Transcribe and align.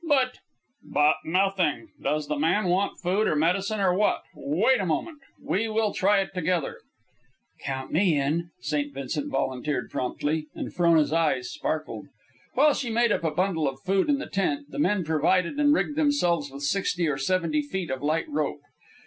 "But" 0.07 0.39
"But 0.83 1.17
nothing. 1.25 1.89
Does 2.01 2.27
the 2.27 2.35
man 2.39 2.65
want 2.65 2.97
food, 2.97 3.27
or 3.27 3.35
medicine, 3.35 3.79
or 3.79 3.93
what? 3.93 4.23
Wait 4.33 4.79
a 4.81 4.85
moment. 4.87 5.19
We 5.39 5.69
will 5.69 5.93
try 5.93 6.21
it 6.21 6.33
together." 6.33 6.79
"Count 7.59 7.91
me 7.93 8.17
in," 8.19 8.49
St. 8.61 8.91
Vincent 8.95 9.29
volunteered 9.29 9.91
promptly, 9.91 10.47
and 10.55 10.73
Frona's 10.73 11.13
eyes 11.13 11.51
sparkled. 11.51 12.07
While 12.55 12.73
she 12.73 12.89
made 12.89 13.11
up 13.11 13.23
a 13.23 13.29
bundle 13.29 13.67
of 13.69 13.79
food 13.81 14.09
in 14.09 14.17
the 14.17 14.25
tent, 14.25 14.71
the 14.71 14.79
men 14.79 15.03
provided 15.03 15.59
and 15.59 15.71
rigged 15.71 15.95
themselves 15.97 16.49
with 16.49 16.63
sixty 16.63 17.07
or 17.07 17.19
seventy 17.19 17.61
feet 17.61 17.91
of 17.91 18.01
light 18.01 18.27
rope. 18.27 18.61